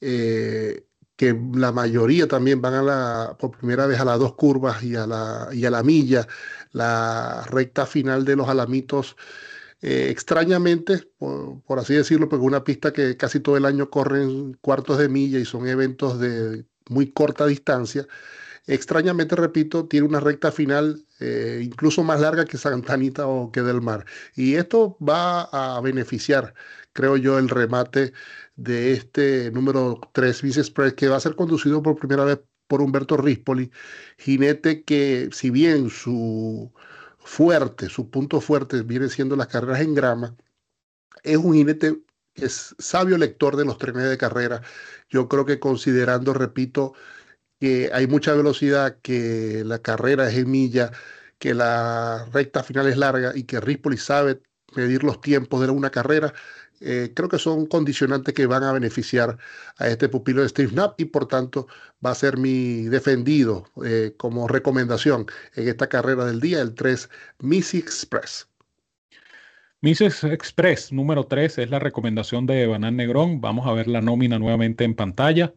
eh, 0.00 0.84
que 1.16 1.38
la 1.54 1.72
mayoría 1.72 2.26
también 2.28 2.62
van 2.62 2.74
a 2.74 2.82
la, 2.82 3.36
por 3.38 3.50
primera 3.50 3.86
vez 3.86 4.00
a 4.00 4.04
las 4.04 4.18
dos 4.18 4.34
curvas 4.34 4.82
y 4.82 4.96
a 4.96 5.06
la, 5.06 5.48
y 5.52 5.64
a 5.66 5.70
la 5.70 5.82
milla, 5.82 6.26
la 6.72 7.44
recta 7.50 7.86
final 7.86 8.24
de 8.24 8.36
los 8.36 8.48
alamitos 8.48 9.16
eh, 9.82 10.08
extrañamente, 10.10 11.08
por, 11.18 11.78
así 11.78 11.94
decirlo, 11.94 12.28
porque 12.28 12.44
una 12.44 12.64
pista 12.64 12.92
que 12.92 13.16
casi 13.16 13.40
todo 13.40 13.56
el 13.56 13.64
año 13.64 13.88
corren 13.88 14.54
cuartos 14.60 14.98
de 14.98 15.08
milla 15.08 15.38
y 15.38 15.44
son 15.46 15.66
eventos 15.68 16.18
de 16.20 16.66
muy 16.88 17.12
corta 17.12 17.46
distancia, 17.46 18.06
extrañamente, 18.66 19.36
repito, 19.36 19.86
tiene 19.88 20.06
una 20.06 20.20
recta 20.20 20.52
final 20.52 21.04
eh, 21.20 21.60
incluso 21.62 22.02
más 22.02 22.20
larga 22.20 22.44
que 22.44 22.58
Santa 22.58 22.94
Anita 22.94 23.26
o 23.26 23.52
que 23.52 23.62
Del 23.62 23.80
Mar. 23.82 24.06
Y 24.34 24.54
esto 24.54 24.96
va 25.06 25.42
a 25.42 25.80
beneficiar, 25.80 26.54
creo 26.92 27.16
yo, 27.16 27.38
el 27.38 27.48
remate 27.48 28.12
de 28.56 28.92
este 28.92 29.50
número 29.52 30.00
3 30.12 30.42
Vice 30.42 30.60
Express, 30.60 30.94
que 30.94 31.08
va 31.08 31.16
a 31.16 31.20
ser 31.20 31.36
conducido 31.36 31.82
por 31.82 31.98
primera 31.98 32.24
vez 32.24 32.40
por 32.66 32.82
Humberto 32.82 33.16
Rispoli, 33.16 33.70
jinete 34.18 34.84
que 34.84 35.28
si 35.32 35.50
bien 35.50 35.90
su 35.90 36.72
fuerte, 37.18 37.88
su 37.88 38.10
punto 38.10 38.40
fuerte 38.40 38.82
viene 38.82 39.08
siendo 39.08 39.36
las 39.36 39.48
carreras 39.48 39.80
en 39.80 39.94
grama, 39.94 40.36
es 41.22 41.36
un 41.36 41.54
jinete 41.54 42.02
que 42.34 42.46
es 42.46 42.74
sabio 42.78 43.18
lector 43.18 43.56
de 43.56 43.64
los 43.64 43.78
trenes 43.78 44.08
de 44.08 44.18
carrera. 44.18 44.62
Yo 45.08 45.28
creo 45.28 45.44
que 45.46 45.58
considerando, 45.60 46.32
repito, 46.34 46.94
que 47.60 47.90
hay 47.92 48.06
mucha 48.06 48.34
velocidad, 48.34 48.98
que 49.02 49.62
la 49.64 49.80
carrera 49.80 50.28
es 50.28 50.36
en 50.38 50.50
milla, 50.50 50.90
que 51.38 51.54
la 51.54 52.26
recta 52.32 52.62
final 52.62 52.88
es 52.88 52.96
larga 52.96 53.32
y 53.34 53.44
que 53.44 53.60
Rispoli 53.60 53.98
sabe 53.98 54.40
medir 54.74 55.04
los 55.04 55.20
tiempos 55.20 55.60
de 55.60 55.70
una 55.70 55.90
carrera, 55.90 56.32
eh, 56.80 57.12
creo 57.14 57.28
que 57.28 57.38
son 57.38 57.66
condicionantes 57.66 58.32
que 58.32 58.46
van 58.46 58.62
a 58.62 58.72
beneficiar 58.72 59.36
a 59.76 59.88
este 59.88 60.08
pupilo 60.08 60.42
de 60.42 60.48
Steve 60.48 60.70
Knapp 60.72 60.98
y 60.98 61.04
por 61.04 61.28
tanto 61.28 61.66
va 62.04 62.12
a 62.12 62.14
ser 62.14 62.38
mi 62.38 62.84
defendido 62.84 63.66
eh, 63.84 64.14
como 64.16 64.48
recomendación 64.48 65.26
en 65.56 65.68
esta 65.68 65.88
carrera 65.88 66.24
del 66.24 66.40
día, 66.40 66.62
el 66.62 66.74
3 66.74 67.10
Missy 67.40 67.78
Express. 67.78 68.48
Missy 69.82 70.06
Express 70.06 70.92
número 70.92 71.24
3 71.24 71.58
es 71.58 71.70
la 71.70 71.78
recomendación 71.78 72.46
de 72.46 72.66
Banán 72.66 72.96
Negrón. 72.96 73.40
Vamos 73.40 73.66
a 73.66 73.72
ver 73.72 73.86
la 73.88 74.00
nómina 74.00 74.38
nuevamente 74.38 74.84
en 74.84 74.94
pantalla. 74.94 75.52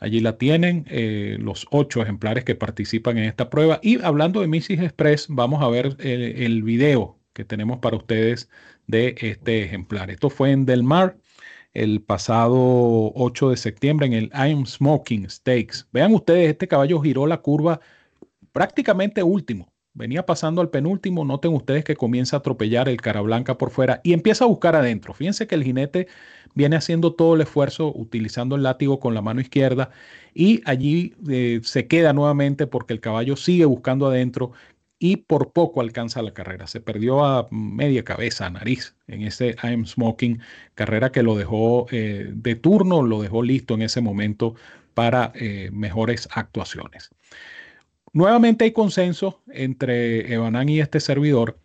Allí 0.00 0.20
la 0.20 0.38
tienen, 0.38 0.86
eh, 0.88 1.36
los 1.40 1.66
ocho 1.70 2.02
ejemplares 2.02 2.44
que 2.44 2.54
participan 2.54 3.18
en 3.18 3.24
esta 3.24 3.50
prueba. 3.50 3.80
Y 3.82 4.00
hablando 4.02 4.40
de 4.40 4.46
Missy 4.48 4.74
Express, 4.74 5.26
vamos 5.28 5.62
a 5.62 5.68
ver 5.68 5.96
el, 6.00 6.22
el 6.22 6.62
video 6.62 7.18
que 7.32 7.44
tenemos 7.44 7.78
para 7.78 7.96
ustedes 7.96 8.48
de 8.86 9.14
este 9.20 9.62
ejemplar. 9.64 10.10
Esto 10.10 10.30
fue 10.30 10.50
en 10.52 10.66
Del 10.66 10.82
Mar. 10.82 11.18
el 11.74 12.02
pasado 12.02 13.12
8 13.14 13.50
de 13.50 13.56
septiembre 13.56 14.06
en 14.06 14.12
el 14.14 14.30
I'm 14.34 14.66
Smoking 14.66 15.28
Stakes. 15.30 15.86
Vean 15.92 16.14
ustedes, 16.14 16.50
este 16.50 16.68
caballo 16.68 17.00
giró 17.00 17.26
la 17.26 17.38
curva 17.42 17.80
prácticamente 18.52 19.22
último. 19.22 19.72
Venía 19.94 20.24
pasando 20.26 20.60
al 20.60 20.70
penúltimo, 20.70 21.24
noten 21.24 21.52
ustedes 21.52 21.84
que 21.84 21.96
comienza 21.96 22.36
a 22.36 22.38
atropellar 22.38 22.88
el 22.88 23.00
cara 23.00 23.20
blanca 23.20 23.58
por 23.58 23.70
fuera 23.70 24.00
y 24.04 24.12
empieza 24.12 24.44
a 24.44 24.48
buscar 24.48 24.76
adentro. 24.76 25.12
Fíjense 25.12 25.46
que 25.46 25.56
el 25.56 25.64
jinete 25.64 26.06
viene 26.54 26.76
haciendo 26.76 27.14
todo 27.14 27.34
el 27.34 27.40
esfuerzo 27.40 27.92
utilizando 27.94 28.56
el 28.56 28.62
látigo 28.62 29.00
con 29.00 29.14
la 29.14 29.22
mano 29.22 29.40
izquierda 29.40 29.90
y 30.34 30.62
allí 30.66 31.14
eh, 31.28 31.60
se 31.64 31.86
queda 31.88 32.12
nuevamente 32.12 32.66
porque 32.66 32.92
el 32.92 33.00
caballo 33.00 33.36
sigue 33.36 33.64
buscando 33.64 34.06
adentro 34.06 34.52
y 34.98 35.16
por 35.16 35.52
poco 35.52 35.80
alcanza 35.80 36.22
la 36.22 36.34
carrera. 36.34 36.66
Se 36.66 36.80
perdió 36.80 37.24
a 37.24 37.48
media 37.50 38.04
cabeza, 38.04 38.46
a 38.46 38.50
nariz, 38.50 38.96
en 39.06 39.22
ese 39.22 39.56
I'm 39.62 39.86
Smoking, 39.86 40.40
carrera 40.74 41.12
que 41.12 41.22
lo 41.22 41.36
dejó 41.36 41.86
eh, 41.90 42.30
de 42.34 42.54
turno, 42.56 43.02
lo 43.02 43.22
dejó 43.22 43.42
listo 43.42 43.74
en 43.74 43.82
ese 43.82 44.00
momento 44.00 44.54
para 44.94 45.32
eh, 45.34 45.70
mejores 45.72 46.28
actuaciones. 46.32 47.10
Nuevamente 48.12 48.64
hay 48.64 48.72
consenso 48.72 49.42
entre 49.48 50.32
Evanán 50.32 50.68
y 50.68 50.80
este 50.80 51.00
servidor 51.00 51.58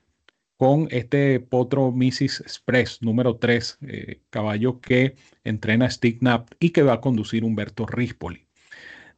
con 0.58 0.88
este 0.92 1.40
potro 1.40 1.92
Mrs. 1.92 2.42
Express 2.42 3.02
número 3.02 3.38
3, 3.38 3.78
eh, 3.82 4.22
caballo 4.30 4.80
que 4.80 5.16
entrena 5.44 5.90
Stick 5.90 6.20
Knapp 6.20 6.52
y 6.60 6.70
que 6.70 6.84
va 6.84 6.94
a 6.94 7.02
conducir 7.02 7.44
Humberto 7.44 7.86
Rispoli. 7.86 8.43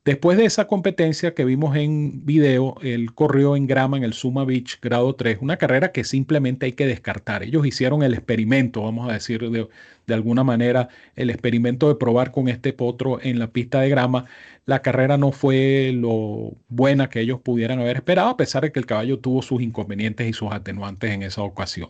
Después 0.06 0.38
de 0.38 0.46
esa 0.46 0.68
competencia 0.68 1.34
que 1.34 1.44
vimos 1.46 1.76
en 1.76 2.24
video, 2.28 2.76
él 2.84 3.12
corrió 3.16 3.56
en 3.56 3.66
grama 3.66 3.98
en 3.98 4.04
el 4.04 4.14
Suma 4.14 4.46
Beach 4.46 4.80
grado 4.80 5.16
3, 5.16 5.40
una 5.42 5.58
carrera 5.58 5.92
que 5.92 6.04
simplemente 6.04 6.68
hay 6.68 6.74
que 6.74 6.86
descartar. 6.86 7.42
Ellos 7.42 7.66
hicieron 7.66 8.04
el 8.04 8.14
experimento, 8.14 8.84
vamos 8.84 9.10
a 9.10 9.14
decir 9.14 9.50
de, 9.50 9.68
de 10.06 10.14
alguna 10.14 10.44
manera, 10.44 10.90
el 11.16 11.32
experimento 11.32 11.88
de 11.88 11.96
probar 11.96 12.32
con 12.32 12.50
este 12.50 12.72
potro 12.72 13.20
en 13.20 13.40
la 13.40 13.48
pista 13.48 13.82
de 13.82 13.90
grama. 13.90 14.26
La 14.68 14.84
carrera 14.84 15.18
no 15.18 15.32
fue 15.32 15.92
lo 15.92 16.54
buena 16.70 17.10
que 17.10 17.22
ellos 17.22 17.42
pudieran 17.42 17.80
haber 17.80 17.96
esperado, 17.96 18.30
a 18.30 18.38
pesar 18.38 18.62
de 18.62 18.72
que 18.72 18.80
el 18.80 18.86
caballo 18.86 19.18
tuvo 19.18 19.42
sus 19.42 19.60
inconvenientes 19.60 20.30
y 20.30 20.34
sus 20.34 20.52
atenuantes 20.52 21.10
en 21.12 21.24
esa 21.24 21.42
ocasión. 21.42 21.90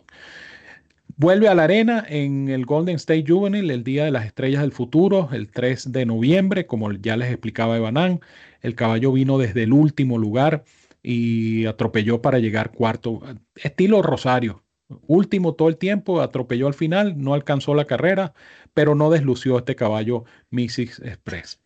Vuelve 1.18 1.48
a 1.48 1.54
la 1.54 1.64
arena 1.64 2.04
en 2.06 2.50
el 2.50 2.66
Golden 2.66 2.96
State 2.96 3.24
Juvenile 3.26 3.72
el 3.72 3.84
Día 3.84 4.04
de 4.04 4.10
las 4.10 4.26
Estrellas 4.26 4.60
del 4.60 4.72
Futuro, 4.72 5.30
el 5.32 5.50
3 5.50 5.90
de 5.90 6.04
noviembre, 6.04 6.66
como 6.66 6.92
ya 6.92 7.16
les 7.16 7.30
explicaba 7.30 7.78
Evanán. 7.78 8.20
El 8.60 8.74
caballo 8.74 9.12
vino 9.12 9.38
desde 9.38 9.62
el 9.62 9.72
último 9.72 10.18
lugar 10.18 10.64
y 11.02 11.64
atropelló 11.64 12.20
para 12.20 12.38
llegar 12.38 12.70
cuarto, 12.70 13.22
estilo 13.54 14.02
Rosario. 14.02 14.62
Último 15.06 15.54
todo 15.54 15.68
el 15.70 15.78
tiempo, 15.78 16.20
atropelló 16.20 16.66
al 16.66 16.74
final, 16.74 17.14
no 17.16 17.32
alcanzó 17.32 17.74
la 17.74 17.86
carrera, 17.86 18.34
pero 18.74 18.94
no 18.94 19.08
deslució 19.08 19.56
este 19.56 19.74
caballo 19.74 20.24
Mrs. 20.50 21.00
Express. 21.02 21.60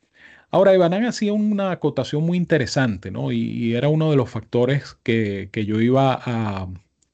Ahora, 0.52 0.74
Evanán 0.74 1.06
hacía 1.06 1.32
una 1.32 1.72
acotación 1.72 2.22
muy 2.22 2.38
interesante, 2.38 3.10
¿no? 3.10 3.32
Y, 3.32 3.74
era 3.74 3.88
uno 3.88 4.10
de 4.10 4.16
los 4.16 4.30
factores 4.30 4.96
que, 5.02 5.50
yo 5.52 5.80
iba 5.80 6.14
a, 6.24 6.68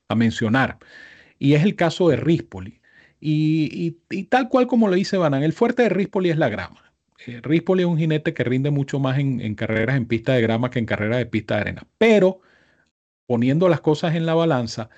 a 0.08 0.14
mencionar 0.14 0.78
y 1.38 1.54
es 1.54 1.64
el 1.64 1.76
caso 1.76 2.08
de 2.08 2.16
Rispoli. 2.16 2.80
Y, 3.20 3.92
tal 4.28 4.48
cual 4.48 4.66
como 4.66 4.88
lo 4.88 4.94
dice 4.94 5.16
Banán, 5.16 5.42
el 5.42 5.52
fuerte 5.52 5.82
de 5.82 5.88
Rispoli 5.88 6.30
es 6.30 6.36
la 6.36 6.48
grama. 6.48 6.92
Eh, 7.26 7.40
Rispoli 7.42 7.82
es 7.82 7.88
un 7.88 7.98
jinete 7.98 8.34
que 8.34 8.44
rinde 8.44 8.70
mucho 8.70 8.98
más 8.98 9.18
en, 9.18 9.54
carreras 9.54 9.96
en 9.96 10.06
pista 10.06 10.34
de 10.34 10.42
grama 10.42 10.70
que 10.70 10.78
en 10.78 10.86
carreras 10.86 11.18
de 11.18 11.26
pista 11.26 11.54
de 11.54 11.60
arena. 11.62 11.86
Pero 11.98 12.40
poniendo 13.26 13.68
las 13.68 13.80
cosas 13.80 14.14
en 14.14 14.26
la 14.26 14.34
balanza, 14.34 14.90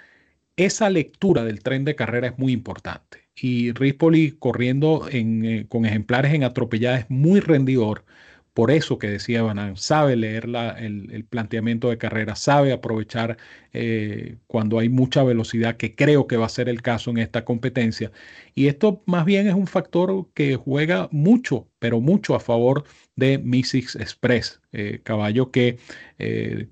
esa 0.57 0.90
lectura 0.90 1.45
del 1.45 1.62
tren 1.62 1.85
de 1.85 1.95
carrera 1.97 2.28
es 2.28 2.38
muy 2.38 2.52
importante. 2.52 3.28
Y 3.35 3.73
Rispoli 3.73 4.33
corriendo 4.33 5.09
eh, 5.11 5.66
con 5.68 5.87
ejemplares 5.87 6.35
en 6.35 6.45
atropellada 6.45 6.99
es 6.99 7.11
muy 7.11 7.40
rendidor 7.40 8.04
por 8.58 8.72
eso 8.72 8.98
que 8.98 9.06
decía 9.06 9.42
Banán, 9.42 9.76
sabe 9.76 10.16
leer 10.16 10.48
el, 10.80 11.24
planteamiento 11.30 11.90
de 11.90 11.96
carrera, 11.96 12.34
sabe 12.34 12.72
aprovechar 12.72 13.36
eh, 13.72 14.38
cuando 14.48 14.80
hay 14.80 14.88
mucha 14.88 15.22
velocidad, 15.22 15.76
que 15.76 15.94
creo 15.94 16.26
que 16.26 16.36
va 16.36 16.46
a 16.46 16.48
ser 16.48 16.68
el 16.68 16.82
caso 16.82 17.12
en 17.12 17.18
esta 17.18 17.44
competencia. 17.44 18.10
Y 18.56 18.66
esto 18.66 19.00
más 19.06 19.24
bien 19.24 19.46
es 19.46 19.54
un 19.54 19.68
factor 19.68 20.26
que 20.34 20.56
juega 20.56 21.08
mucho, 21.12 21.68
pero 21.78 22.00
mucho 22.00 22.34
a 22.34 22.40
favor 22.40 22.82
de 23.14 23.38
Missix 23.38 23.94
Express, 23.94 24.60
eh, 24.72 25.02
caballo 25.04 25.52
que 25.52 25.78
eh, 26.18 26.66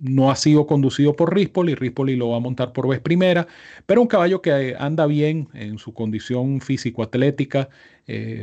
no 0.00 0.32
ha 0.32 0.34
sido 0.34 0.66
conducido 0.66 1.14
por 1.14 1.32
Rispoli, 1.32 1.76
Rispoli 1.76 2.16
lo 2.16 2.30
va 2.30 2.38
a 2.38 2.40
montar 2.40 2.72
por 2.72 2.88
vez 2.88 2.98
primera, 2.98 3.46
pero 3.86 4.02
un 4.02 4.08
caballo 4.08 4.42
que 4.42 4.74
anda 4.76 5.06
bien 5.06 5.46
en 5.54 5.78
su 5.78 5.94
condición 5.94 6.60
físico-atlética, 6.60 7.68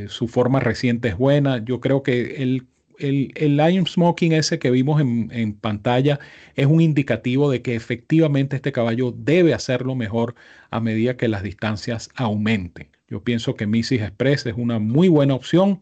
su 0.06 0.28
forma 0.28 0.60
reciente 0.60 1.08
es 1.08 1.18
buena, 1.18 1.58
yo 1.58 1.80
creo 1.80 2.04
que 2.04 2.36
él 2.36 2.68
el, 2.98 3.32
el 3.34 3.86
Smoking 3.86 4.32
ese 4.32 4.58
que 4.58 4.70
vimos 4.70 5.00
en, 5.00 5.54
pantalla 5.54 6.18
es 6.54 6.66
un 6.66 6.80
indicativo 6.80 7.50
de 7.50 7.62
que 7.62 7.74
efectivamente 7.74 8.56
este 8.56 8.72
caballo 8.72 9.12
debe 9.16 9.54
hacerlo 9.54 9.94
mejor 9.94 10.34
a 10.70 10.80
medida 10.80 11.16
que 11.16 11.28
las 11.28 11.42
distancias 11.42 12.10
aumenten. 12.14 12.88
Yo 13.08 13.22
pienso 13.22 13.54
que 13.54 13.66
Mrs. 13.66 13.92
Express 13.92 14.46
es 14.46 14.54
una 14.56 14.78
muy 14.78 15.08
buena 15.08 15.34
opción. 15.34 15.80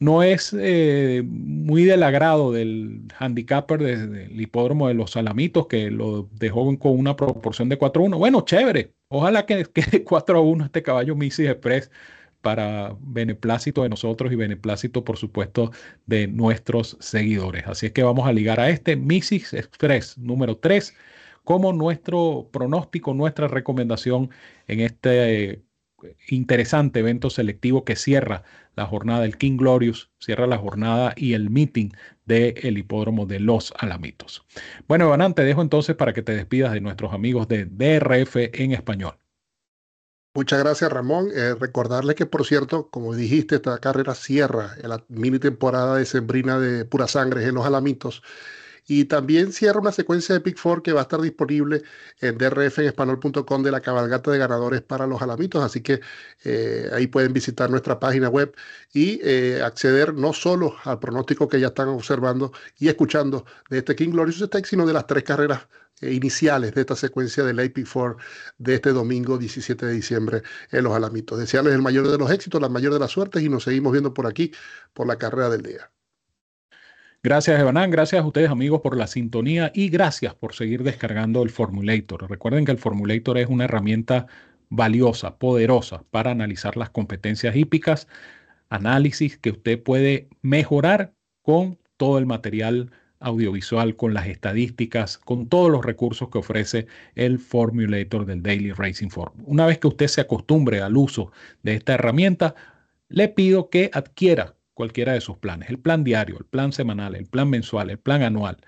No 0.00 0.22
es 0.22 0.54
eh, 0.56 1.22
muy 1.26 1.84
del 1.84 2.04
agrado 2.04 2.52
del 2.52 3.02
handicapper 3.18 3.82
del 3.82 4.40
hipódromo 4.40 4.88
de 4.88 4.94
los 4.94 5.10
Salamitos, 5.10 5.66
que 5.66 5.90
lo 5.90 6.28
dejó 6.38 6.78
con 6.78 6.98
una 6.98 7.16
proporción 7.16 7.68
de 7.68 7.78
4 7.78 8.02
1. 8.04 8.18
Bueno, 8.18 8.42
chévere. 8.42 8.94
Ojalá 9.08 9.44
que 9.44 9.64
quede 9.74 10.04
4 10.04 10.40
1 10.40 10.64
este 10.66 10.82
caballo 10.82 11.16
Mrs. 11.16 11.40
Express 11.40 11.90
para 12.48 12.96
beneplácito 13.00 13.82
de 13.82 13.90
nosotros 13.90 14.32
y 14.32 14.34
beneplácito, 14.34 15.04
por 15.04 15.18
supuesto, 15.18 15.70
de 16.06 16.28
nuestros 16.28 16.96
seguidores. 16.98 17.66
Así 17.66 17.84
es 17.84 17.92
que 17.92 18.02
vamos 18.02 18.26
a 18.26 18.32
ligar 18.32 18.58
a 18.58 18.70
este 18.70 18.96
Missix 18.96 19.52
Express 19.52 20.16
número 20.16 20.56
3 20.56 20.94
como 21.44 21.74
nuestro 21.74 22.48
pronóstico, 22.50 23.12
nuestra 23.12 23.48
recomendación 23.48 24.30
en 24.66 24.80
este 24.80 25.50
eh, 25.50 25.62
interesante 26.28 27.00
evento 27.00 27.28
selectivo 27.28 27.84
que 27.84 27.96
cierra 27.96 28.44
la 28.76 28.86
jornada 28.86 29.20
del 29.20 29.36
King 29.36 29.58
Glorious, 29.58 30.10
cierra 30.18 30.46
la 30.46 30.56
jornada 30.56 31.12
y 31.18 31.34
el 31.34 31.50
meeting 31.50 31.90
del 32.24 32.78
hipódromo 32.78 33.26
de 33.26 33.40
Los 33.40 33.74
Alamitos. 33.78 34.46
Bueno, 34.86 35.04
Evanán, 35.04 35.34
te 35.34 35.44
dejo 35.44 35.60
entonces 35.60 35.96
para 35.96 36.14
que 36.14 36.22
te 36.22 36.32
despidas 36.34 36.72
de 36.72 36.80
nuestros 36.80 37.12
amigos 37.12 37.46
de 37.46 37.66
DRF 37.66 38.36
en 38.54 38.72
español. 38.72 39.18
Muchas 40.38 40.60
gracias, 40.60 40.92
Ramón. 40.92 41.30
Eh, 41.34 41.56
recordarle 41.58 42.14
que, 42.14 42.24
por 42.24 42.46
cierto, 42.46 42.88
como 42.90 43.12
dijiste, 43.12 43.56
esta 43.56 43.76
carrera 43.78 44.14
cierra 44.14 44.76
la 44.84 45.04
mini 45.08 45.40
temporada 45.40 45.96
de 45.96 46.06
Sembrina 46.06 46.60
de 46.60 46.84
Pura 46.84 47.08
Sangre 47.08 47.44
en 47.44 47.56
Los 47.56 47.66
Alamitos. 47.66 48.22
Y 48.90 49.04
también 49.04 49.52
cierra 49.52 49.80
una 49.80 49.92
secuencia 49.92 50.34
de 50.34 50.40
Pick 50.40 50.56
Four 50.56 50.82
que 50.82 50.94
va 50.94 51.00
a 51.00 51.02
estar 51.02 51.20
disponible 51.20 51.82
en 52.20 52.38
drfenespanol.com 52.38 53.62
de 53.62 53.70
la 53.70 53.82
cabalgata 53.82 54.30
de 54.30 54.38
ganadores 54.38 54.80
para 54.80 55.06
los 55.06 55.20
alamitos. 55.20 55.62
Así 55.62 55.82
que 55.82 56.00
eh, 56.44 56.88
ahí 56.92 57.06
pueden 57.06 57.34
visitar 57.34 57.68
nuestra 57.70 58.00
página 58.00 58.30
web 58.30 58.54
y 58.94 59.20
eh, 59.22 59.60
acceder 59.62 60.14
no 60.14 60.32
solo 60.32 60.74
al 60.84 60.98
pronóstico 60.98 61.48
que 61.48 61.60
ya 61.60 61.68
están 61.68 61.88
observando 61.88 62.50
y 62.78 62.88
escuchando 62.88 63.44
de 63.68 63.78
este 63.78 63.94
King 63.94 64.10
Glorious 64.10 64.38
Stakes, 64.38 64.70
sino 64.70 64.86
de 64.86 64.94
las 64.94 65.06
tres 65.06 65.22
carreras 65.22 65.68
eh, 66.00 66.12
iniciales 66.14 66.74
de 66.74 66.80
esta 66.80 66.96
secuencia 66.96 67.44
del 67.44 67.60
AP 67.60 67.84
4 67.92 68.16
de 68.56 68.74
este 68.74 68.92
domingo 68.92 69.36
17 69.36 69.84
de 69.84 69.92
diciembre 69.92 70.42
en 70.70 70.84
Los 70.84 70.94
Alamitos. 70.94 71.38
Desearles 71.38 71.74
el 71.74 71.82
mayor 71.82 72.08
de 72.08 72.16
los 72.16 72.30
éxitos, 72.30 72.60
la 72.60 72.70
mayor 72.70 72.94
de 72.94 73.00
las 73.00 73.10
suertes 73.10 73.42
y 73.42 73.50
nos 73.50 73.64
seguimos 73.64 73.92
viendo 73.92 74.14
por 74.14 74.26
aquí 74.26 74.52
por 74.94 75.06
la 75.06 75.16
carrera 75.16 75.50
del 75.50 75.62
día. 75.62 75.90
Gracias, 77.22 77.58
Evanán. 77.60 77.90
Gracias 77.90 78.22
a 78.22 78.26
ustedes, 78.26 78.48
amigos, 78.48 78.80
por 78.80 78.96
la 78.96 79.08
sintonía 79.08 79.72
y 79.74 79.88
gracias 79.88 80.34
por 80.34 80.54
seguir 80.54 80.84
descargando 80.84 81.42
el 81.42 81.50
Formulator. 81.50 82.30
Recuerden 82.30 82.64
que 82.64 82.70
el 82.70 82.78
Formulator 82.78 83.38
es 83.38 83.48
una 83.48 83.64
herramienta 83.64 84.28
valiosa, 84.68 85.36
poderosa 85.36 86.04
para 86.10 86.30
analizar 86.30 86.76
las 86.76 86.90
competencias 86.90 87.56
hípicas, 87.56 88.06
análisis 88.68 89.36
que 89.36 89.50
usted 89.50 89.82
puede 89.82 90.28
mejorar 90.42 91.12
con 91.42 91.78
todo 91.96 92.18
el 92.18 92.26
material 92.26 92.92
audiovisual, 93.18 93.96
con 93.96 94.14
las 94.14 94.28
estadísticas, 94.28 95.18
con 95.18 95.48
todos 95.48 95.72
los 95.72 95.84
recursos 95.84 96.28
que 96.28 96.38
ofrece 96.38 96.86
el 97.16 97.40
Formulator 97.40 98.26
del 98.26 98.44
Daily 98.44 98.70
Racing 98.70 99.08
Form. 99.08 99.32
Una 99.44 99.66
vez 99.66 99.78
que 99.78 99.88
usted 99.88 100.06
se 100.06 100.20
acostumbre 100.20 100.82
al 100.82 100.96
uso 100.96 101.32
de 101.64 101.74
esta 101.74 101.94
herramienta, 101.94 102.54
le 103.08 103.28
pido 103.28 103.70
que 103.70 103.90
adquiera 103.92 104.54
cualquiera 104.78 105.12
de 105.12 105.20
sus 105.20 105.36
planes, 105.38 105.70
el 105.70 105.80
plan 105.80 106.04
diario, 106.04 106.38
el 106.38 106.44
plan 106.44 106.72
semanal, 106.72 107.16
el 107.16 107.26
plan 107.26 107.50
mensual, 107.50 107.90
el 107.90 107.98
plan 107.98 108.22
anual. 108.22 108.58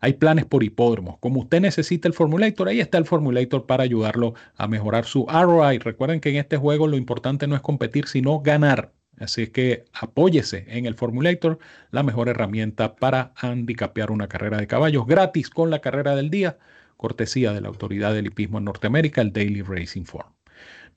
Hay 0.00 0.14
planes 0.14 0.46
por 0.46 0.64
hipódromos. 0.64 1.18
Como 1.18 1.40
usted 1.40 1.60
necesita 1.60 2.08
el 2.08 2.14
Formulator, 2.14 2.68
ahí 2.68 2.80
está 2.80 2.96
el 2.96 3.04
Formulator 3.04 3.66
para 3.66 3.82
ayudarlo 3.82 4.32
a 4.56 4.66
mejorar 4.66 5.04
su 5.04 5.26
ROI. 5.26 5.78
Recuerden 5.78 6.20
que 6.20 6.30
en 6.30 6.36
este 6.36 6.56
juego 6.56 6.86
lo 6.86 6.96
importante 6.96 7.46
no 7.46 7.54
es 7.54 7.60
competir, 7.60 8.06
sino 8.08 8.40
ganar. 8.40 8.92
Así 9.18 9.48
que 9.48 9.84
apóyese 9.92 10.64
en 10.68 10.86
el 10.86 10.94
Formulator, 10.94 11.58
la 11.90 12.02
mejor 12.02 12.30
herramienta 12.30 12.96
para 12.96 13.34
handicapear 13.36 14.10
una 14.10 14.26
carrera 14.26 14.56
de 14.56 14.68
caballos 14.68 15.06
gratis 15.06 15.50
con 15.50 15.68
la 15.68 15.80
carrera 15.80 16.16
del 16.16 16.30
día, 16.30 16.56
cortesía 16.96 17.52
de 17.52 17.60
la 17.60 17.68
autoridad 17.68 18.14
del 18.14 18.28
hipismo 18.28 18.56
en 18.56 18.64
Norteamérica, 18.64 19.20
el 19.20 19.34
Daily 19.34 19.60
Racing 19.60 20.04
Form. 20.04 20.37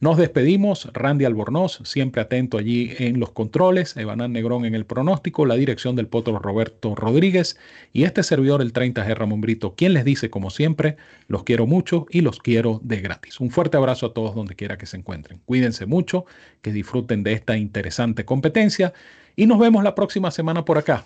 Nos 0.01 0.17
despedimos, 0.17 0.89
Randy 0.93 1.25
Albornoz, 1.25 1.79
siempre 1.83 2.23
atento 2.23 2.57
allí 2.57 2.91
en 2.97 3.19
los 3.19 3.29
controles, 3.33 3.95
Evanán 3.95 4.31
Negrón 4.33 4.65
en 4.65 4.73
el 4.73 4.83
pronóstico, 4.83 5.45
la 5.45 5.53
dirección 5.53 5.95
del 5.95 6.07
potro 6.07 6.39
Roberto 6.39 6.95
Rodríguez 6.95 7.59
y 7.93 8.05
este 8.05 8.23
servidor, 8.23 8.63
el 8.63 8.73
30G 8.73 9.13
Ramón 9.13 9.41
Brito, 9.41 9.75
quien 9.75 9.93
les 9.93 10.03
dice, 10.03 10.31
como 10.31 10.49
siempre, 10.49 10.97
los 11.27 11.43
quiero 11.43 11.67
mucho 11.67 12.07
y 12.09 12.21
los 12.21 12.39
quiero 12.39 12.81
de 12.83 12.99
gratis. 12.99 13.39
Un 13.39 13.51
fuerte 13.51 13.77
abrazo 13.77 14.07
a 14.07 14.13
todos 14.15 14.33
donde 14.33 14.55
quiera 14.55 14.75
que 14.75 14.87
se 14.87 14.97
encuentren. 14.97 15.39
Cuídense 15.45 15.85
mucho, 15.85 16.25
que 16.63 16.71
disfruten 16.71 17.21
de 17.21 17.33
esta 17.33 17.55
interesante 17.55 18.25
competencia 18.25 18.93
y 19.35 19.45
nos 19.45 19.59
vemos 19.59 19.83
la 19.83 19.93
próxima 19.93 20.31
semana 20.31 20.65
por 20.65 20.79
acá, 20.79 21.05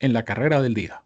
en 0.00 0.12
la 0.12 0.26
carrera 0.26 0.60
del 0.60 0.74
día. 0.74 1.02